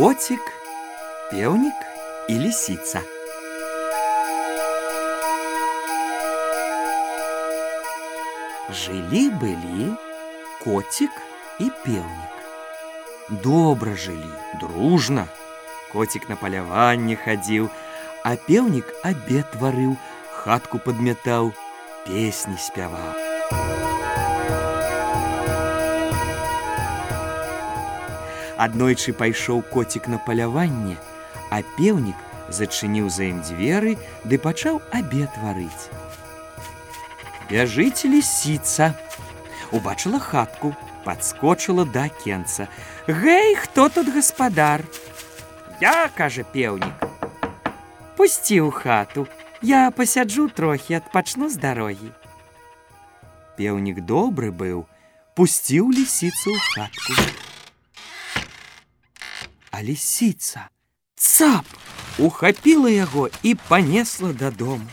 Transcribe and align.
Котик, 0.00 0.40
певник 1.30 1.74
и 2.28 2.34
лисица. 2.34 3.02
Жили-были 8.70 9.96
котик 10.64 11.10
и 11.58 11.70
певник. 11.84 12.36
Добра 13.28 13.96
жылі, 13.96 14.32
дружна. 14.60 15.26
Котик 15.92 16.28
на 16.28 16.36
паляванне 16.36 17.16
хадзіў, 17.16 17.68
а 18.24 18.36
пеўнік 18.36 18.90
абед 19.04 19.54
варыў, 19.60 19.96
хатку 20.32 20.78
падмятаў, 20.78 21.52
песні 22.06 22.56
спяваў. 22.58 23.89
Аднойчы 28.60 29.12
пайшоў 29.12 29.62
коцік 29.72 30.08
на 30.08 30.18
паляванне, 30.18 30.96
а 31.50 31.62
пеўнік 31.76 32.16
зачыніў 32.48 33.10
за 33.10 33.30
ім 33.30 33.42
дзверы 33.42 33.96
ды 34.24 34.38
пачаў 34.38 34.80
абед 34.92 35.30
варыць. 35.42 35.90
Бяжыць 37.50 38.04
лісіца. 38.04 38.94
Убачыла 39.72 40.18
хатку, 40.18 40.74
подскочыла 41.04 41.84
да 41.84 42.08
кенца. 42.08 42.68
Гэй, 43.06 43.54
хто 43.54 43.88
тут 43.88 44.12
гаспадар? 44.12 44.82
Я, 45.80 46.10
кажа 46.16 46.42
пеўнік. 46.42 47.06
Пусці 48.16 48.62
ў 48.66 48.70
хату. 48.70 49.26
Я 49.62 49.90
пасяджу 49.90 50.48
трохі, 50.48 50.94
адпачну 50.98 51.48
з 51.48 51.56
дарогі. 51.56 52.10
Пеўнік 53.56 54.02
добры 54.04 54.50
быў, 54.52 54.84
пусціў 55.34 55.90
лісіцу 55.90 56.52
ў 56.52 56.60
хатку. 56.74 57.12
А 59.70 59.82
лісіца 59.82 60.68
цап 61.16 61.64
ухапіла 62.18 62.90
яго 62.90 63.28
і 63.42 63.54
панесла 63.54 64.32
дадому. 64.32 64.88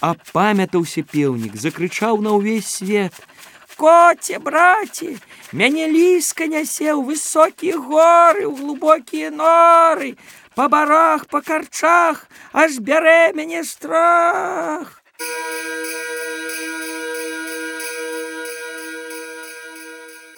Апамятаўся 0.00 1.02
пеўнік, 1.02 1.56
закрычаў 1.58 2.22
на 2.22 2.38
ўвесь 2.38 2.70
свет: « 2.70 3.78
Коце, 3.78 4.38
браце, 4.38 5.18
мяне 5.52 5.90
ліска 5.90 6.46
нясе 6.46 6.94
ў 6.94 7.02
высокія 7.02 7.74
горы, 7.78 8.46
ў 8.46 8.54
глубокія 8.54 9.30
норы, 9.34 10.14
па 10.54 10.68
барах, 10.70 11.26
па 11.26 11.42
карчах, 11.42 12.26
аж 12.52 12.78
бярэ 12.78 13.34
мяне 13.34 13.62
страх. 13.66 15.02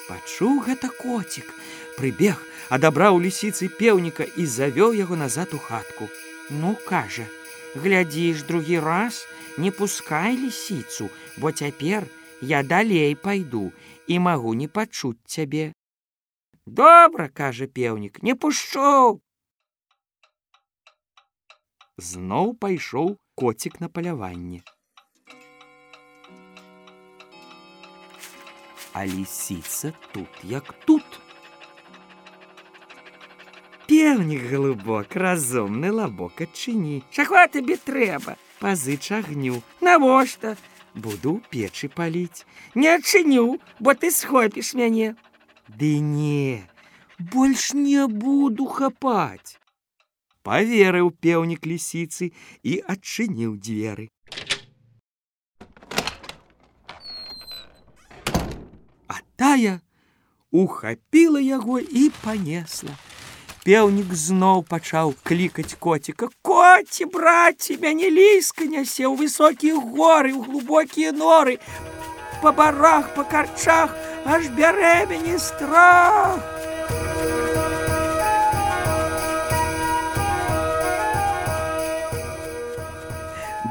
Пачуў 0.09 0.65
гэта 0.65 0.89
коцік, 0.89 1.49
прыбег, 1.97 2.39
адабраў 2.71 3.21
лісіцы 3.21 3.69
пеўніка 3.81 4.27
і 4.37 4.47
завёў 4.47 4.95
яго 4.95 5.17
назад 5.17 5.55
у 5.55 5.59
хатку. 5.59 6.09
Ну, 6.51 6.77
кажа, 6.87 7.27
глядзіш 7.75 8.43
другі 8.43 8.79
раз, 8.79 9.27
не 9.59 9.71
пускай 9.71 10.37
лісіцу, 10.37 11.11
бо 11.37 11.53
цяпер 11.53 12.07
я 12.41 12.63
далей 12.63 13.15
пайду 13.15 13.73
і 14.07 14.19
магу 14.19 14.55
не 14.55 14.69
пачуць 14.69 15.21
цябе. 15.27 15.73
Добра, 16.67 17.29
кажа 17.29 17.67
пеўнік, 17.67 18.23
не 18.23 18.35
пушчу. 18.35 19.21
Зноў 22.01 22.55
пайшоў 22.57 23.17
коцік 23.37 23.81
на 23.81 23.89
паляванне. 23.89 24.63
А 28.93 29.07
лісіца 29.07 29.93
тут 30.13 30.29
як 30.43 30.73
тут. 30.85 31.14
Пеўнік 33.91 34.43
глыбок, 34.47 35.17
разумны 35.19 35.91
лабок 35.91 36.41
адчыні. 36.47 37.03
Чаго 37.11 37.43
табе 37.51 37.75
трэба? 37.75 38.37
Пазыч 38.61 39.11
агню. 39.11 39.63
Навошта? 39.81 40.57
Буду 40.95 41.43
печы 41.51 41.89
паліць. 41.89 42.47
Не 42.75 42.95
адчыню, 42.95 43.59
бо 43.81 43.95
ты 43.95 44.11
схопіш 44.11 44.75
мяне. 44.75 45.15
Ды 45.67 45.99
не, 45.99 46.63
больш 47.19 47.75
не 47.75 48.07
буду 48.07 48.67
хапаць. 48.67 49.59
Паверыў 50.43 51.11
пеўнік 51.11 51.67
лісіцы 51.67 52.33
і 52.63 52.79
адчыніў 52.95 53.59
дзверы. 53.59 54.09
А 59.07 59.21
тая 59.37 59.79
ухапіла 60.51 61.39
яго 61.39 61.79
і 61.79 62.11
панесла. 62.23 62.95
Пеўнік 63.65 64.15
зноў 64.17 64.63
пачаў 64.65 65.15
клікаць 65.23 65.77
коціка. 65.77 66.29
Коці, 66.43 67.05
браці, 67.13 67.77
мяне 67.83 68.09
ліска 68.09 68.65
нясе 68.65 69.05
ў 69.05 69.15
высокія 69.21 69.77
горы, 69.77 70.33
ў 70.33 70.41
глубокія 70.49 71.13
норы. 71.13 71.61
Па 72.41 72.53
барах, 72.57 73.13
па 73.15 73.25
карчах, 73.25 73.93
аж 74.25 74.49
бярэ 74.57 75.07
мяне 75.13 75.37
страх. 75.39 76.41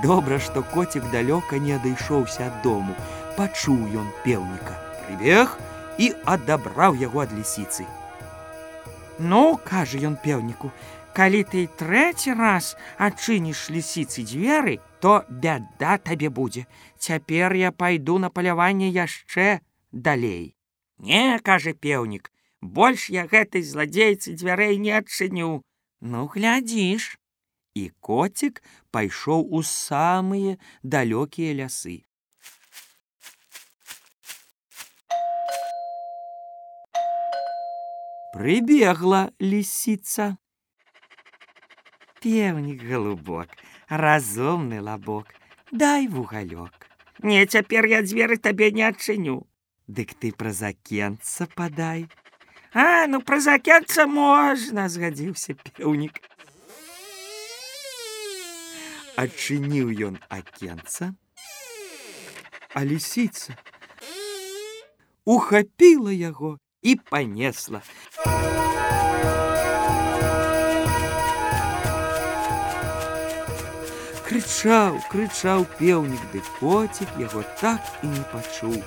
Добра, 0.04 0.40
што 0.40 0.62
коцік 0.64 1.04
далёка 1.12 1.58
не 1.60 1.74
адышоўся 1.76 2.46
ад 2.48 2.62
дому. 2.64 2.96
Пачуў 3.36 3.82
ён 4.00 4.08
пеўніка. 4.24 4.78
Прыбег 5.04 5.58
і 5.98 6.14
адабраў 6.24 6.96
яго 6.96 7.26
ад 7.26 7.34
лісіцы. 7.36 7.84
Ну, 9.19 9.57
кажа 9.65 9.99
ён 10.03 10.17
пеўніку, 10.19 10.73
калі 11.15 11.45
ты 11.47 11.69
трэці 11.79 12.35
раз 12.35 12.75
адчыніш 12.99 13.71
лісіцы 13.71 14.27
дзверы, 14.27 14.81
то 14.99 15.23
бяда 15.31 15.99
табе 16.03 16.29
будзе. 16.29 16.67
Цяпер 16.99 17.55
я 17.55 17.71
пайду 17.71 18.19
на 18.19 18.31
паляванне 18.31 18.91
яшчэ 18.91 19.61
далей. 19.93 20.57
Не, 20.99 21.39
кажа 21.39 21.75
пеўнік, 21.79 22.33
больш 22.61 23.07
я 23.11 23.27
гэтай 23.31 23.63
зладзейцы 23.63 24.35
дзвярэй 24.35 24.79
не 24.83 24.99
адчыню. 24.99 25.63
Ну 26.01 26.27
глядзіш. 26.27 27.15
І 27.75 27.91
коцік 28.01 28.63
пайшоў 28.91 29.47
у 29.51 29.63
самыя 29.63 30.59
далёкія 30.83 31.55
лясы. 31.55 32.03
Прыбегла 38.34 39.30
лісіца. 39.42 40.38
Пеўнік 42.22 42.84
галубок, 42.84 43.48
разумны 43.90 44.82
лабок, 44.82 45.26
дай 45.72 46.08
вугалёк. 46.08 46.74
Не 47.20 47.46
цяпер 47.46 47.86
я 47.88 48.02
дзверы 48.02 48.38
табе 48.38 48.72
не 48.72 48.84
адчыню. 48.84 49.48
Дык 49.88 50.14
ты 50.14 50.32
праз 50.32 50.62
акенца 50.64 51.48
падай. 51.56 52.08
А 52.74 53.08
ну 53.08 53.22
праз 53.22 53.48
акенца 53.48 54.06
можна, 54.06 54.88
згадзіўся 54.88 55.56
пеўнік. 55.56 56.22
Адчыніў 59.20 59.90
ён 60.08 60.22
акенца, 60.30 61.12
а 62.72 62.86
лісіца 62.86 63.58
ухапіла 65.26 66.14
яго 66.14 66.56
і 66.84 66.96
панесла. 66.96 67.82
Крычаў, 74.30 75.00
крычаў 75.10 75.66
пеўнік, 75.80 76.22
ды 76.32 76.42
коцік 76.60 77.10
яго 77.18 77.42
так 77.60 77.82
і 78.06 78.12
не 78.14 78.24
пачуў. 78.32 78.78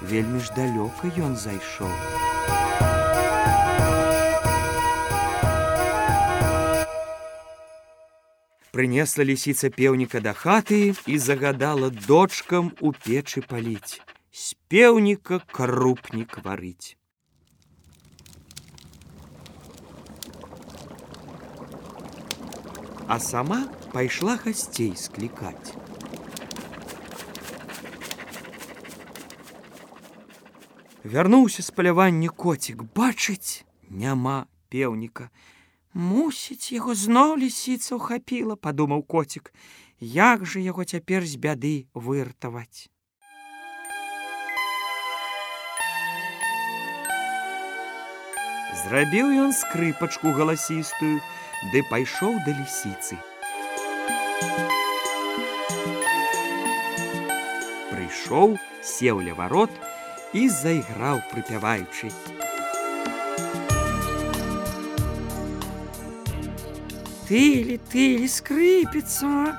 Вельмі 0.00 0.40
ж 0.40 0.56
далёка 0.56 1.12
ён 1.20 1.36
зайшоў. 1.36 1.92
Прынесла 8.72 9.26
лісіца 9.28 9.68
пеўніка 9.68 10.24
да 10.24 10.32
хаты 10.32 10.96
і 11.04 11.18
загадала 11.18 11.90
дочкам 11.90 12.72
у 12.80 12.94
печы 12.96 13.44
паліць. 13.44 14.00
З 14.32 14.56
пеўніка 14.72 15.42
крупнік 15.52 16.40
варыць. 16.40 16.96
А 23.07 23.19
сама 23.19 23.67
пайшла 23.93 24.35
гасцей 24.43 24.95
склікаць. 24.95 25.75
Вярнуўся 31.05 31.61
з 31.61 31.69
палявання 31.69 32.29
коцік, 32.29 32.81
бачыць, 32.97 33.61
няма 33.89 34.47
пеўніка. 34.73 35.29
Мусіць, 35.93 36.73
яго 36.73 36.95
зноў 36.97 37.37
лісіца 37.37 38.01
ўхапіла, 38.01 38.57
падумаў 38.57 39.05
коцік, 39.05 39.53
як 40.01 40.49
жа 40.49 40.59
яго 40.65 40.83
цяпер 40.83 41.21
з 41.29 41.37
бяды 41.37 41.75
выратаваць. 41.93 42.89
Зрабіў 48.84 49.30
ён 49.44 49.52
скрыпачку 49.52 50.32
галасістую, 50.36 51.20
ды 51.72 51.82
пайшоў 51.90 52.38
да 52.46 52.54
лісіцы. 52.54 53.18
Прыйшоў, 57.90 58.56
сеў 58.82 59.20
ля 59.26 59.34
варот 59.38 59.70
і 60.32 60.48
зайграў, 60.48 61.20
прыпяваючы. 61.32 62.14
Тылі, 67.30 67.76
тылі, 67.90 68.26
скрыпіца, 68.26 69.54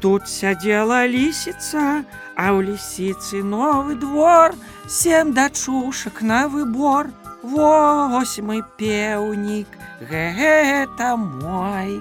Тут 0.00 0.28
сядзела 0.30 1.06
лісіца, 1.10 2.04
а 2.38 2.44
ў 2.54 2.70
лісіцы 2.70 3.42
новы 3.42 3.98
двор, 3.98 4.54
Сем 4.88 5.32
дачушак 5.34 6.22
на 6.22 6.48
выбор. 6.48 7.10
Вось 7.43 8.39
мой 8.39 8.63
пеўнік, 8.79 9.67
гэта 9.99 11.17
мой. 11.19 11.99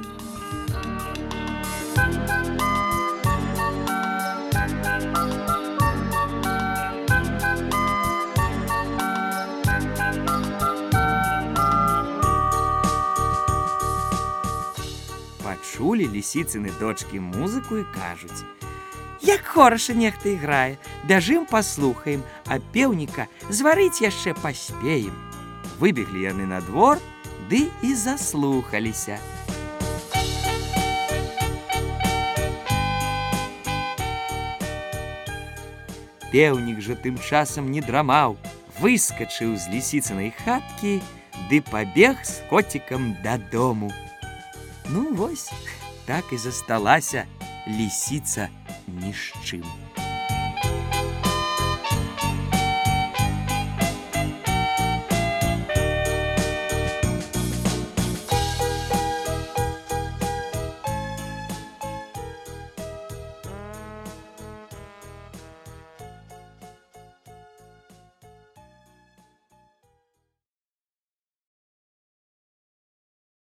Пачулі 15.43 16.07
лісіцыны 16.07 16.71
дочкі 16.79 17.19
музыку 17.19 17.83
і 17.83 17.85
кажуць: 17.91 18.47
Як 19.27 19.43
хораша 19.43 19.99
нехта 19.99 20.39
іграе, 20.39 20.79
бяжым 21.11 21.51
паслухаем, 21.51 22.23
а 22.47 22.63
пеўніка 22.71 23.27
зварыць 23.51 23.99
яшчэ 23.99 24.39
паспеем. 24.39 25.32
Выбеглі 25.82 26.26
яны 26.26 26.46
на 26.50 26.62
двор, 26.62 26.98
ды 27.50 27.68
і 27.82 27.94
заслухаліся. 27.94 29.20
Пеўнік 36.32 36.82
жа 36.84 36.98
тым 37.00 37.16
часам 37.24 37.72
не 37.72 37.82
драмаў, 37.82 38.36
выскачыў 38.84 39.56
з 39.56 39.72
лісіцынай 39.72 40.34
хаткі, 40.44 41.00
ды 41.50 41.62
пабег 41.62 42.20
з 42.26 42.44
коцікам 42.50 43.16
дадому. 43.24 43.92
Ну 44.90 45.08
вось, 45.14 45.52
так 46.06 46.26
і 46.32 46.38
засталася 46.38 47.26
лісіца 47.68 48.50
ні 48.88 49.14
з 49.14 49.34
чым. 49.44 49.64